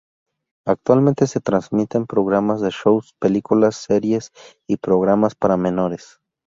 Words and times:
Actualmente 0.65 1.27
se 1.27 1.41
transmiten 1.41 2.07
programas 2.07 2.59
de 2.59 2.71
shows, 2.71 3.13
películas, 3.19 3.75
series 3.75 4.31
y 4.65 4.77
programas 4.77 5.35
para 5.35 5.57
menores. 5.57 6.19